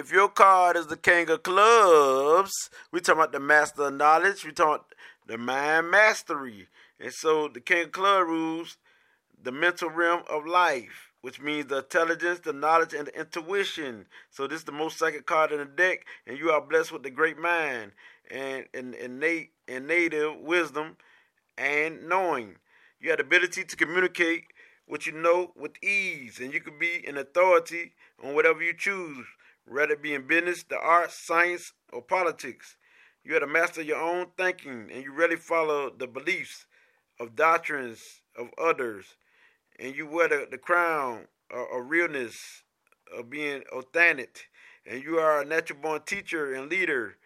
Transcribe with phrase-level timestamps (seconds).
[0.00, 4.46] if your card is the king of clubs, we talking about the master of knowledge.
[4.46, 4.82] We talking
[5.26, 6.68] the mind mastery.
[6.98, 8.78] And so the king of club rules
[9.42, 14.06] the mental realm of life, which means the intelligence, the knowledge, and the intuition.
[14.30, 17.02] So this is the most psychic card in the deck, and you are blessed with
[17.02, 17.92] the great mind
[18.30, 20.96] and and innate and native wisdom
[21.58, 22.56] and knowing.
[23.00, 24.44] You have the ability to communicate
[24.86, 27.92] what you know with ease, and you can be an authority
[28.24, 29.26] on whatever you choose,
[29.70, 32.76] whether it be in business, the arts, science, or politics.
[33.22, 36.66] You have to master your own thinking, and you really follow the beliefs
[37.20, 39.16] of doctrines of others,
[39.78, 42.62] and you wear the, the crown of, of realness,
[43.16, 44.48] of being authentic,
[44.84, 47.16] and you are a natural born teacher and leader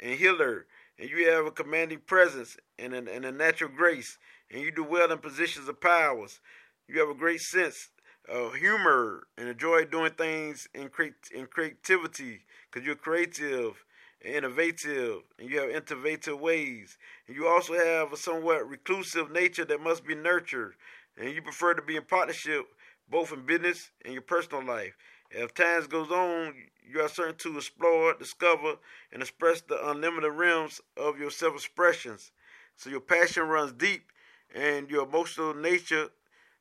[0.00, 0.66] and healer,
[0.98, 4.18] and you have a commanding presence and a, and a natural grace,
[4.50, 6.40] and you do well in positions of powers.
[6.86, 7.90] You have a great sense
[8.28, 13.84] of humor and enjoy doing things in, creat- in creativity because you're creative
[14.24, 16.98] and innovative and you have innovative ways.
[17.26, 20.74] And you also have a somewhat reclusive nature that must be nurtured.
[21.16, 22.66] And you prefer to be in partnership
[23.10, 24.96] both in business and your personal life.
[25.34, 28.76] As time goes on, you are certain to explore, discover,
[29.12, 32.30] and express the unlimited realms of your self expressions.
[32.76, 34.10] So your passion runs deep,
[34.54, 36.08] and your emotional nature,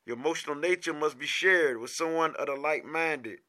[0.08, 3.40] your emotional nature must be shared with someone of the like-minded,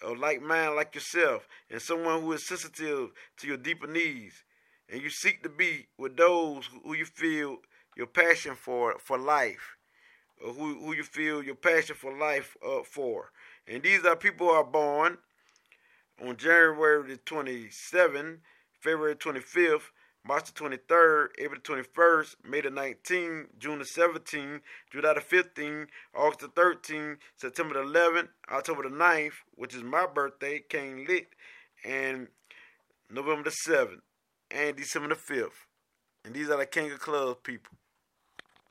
[0.00, 4.44] or like mind like yourself, and someone who is sensitive to your deeper needs.
[4.88, 7.58] And you seek to be with those who you feel
[7.96, 9.76] your passion for for life,
[10.40, 13.32] or who who you feel your passion for life uh, for.
[13.66, 15.18] And these are people who are born
[16.24, 18.38] on January the 27th,
[18.78, 19.90] February 25th,
[20.24, 24.60] March the 23rd, April the 21st, May the 19th, June the 17th,
[24.92, 30.06] July the 15th, August the 13th, September the 11th, October the 9th, which is my
[30.06, 31.28] birthday, King Lit,
[31.84, 32.28] and
[33.10, 34.00] November the 7th,
[34.50, 35.66] and December the 5th.
[36.24, 37.76] And these are the King of Clubs people.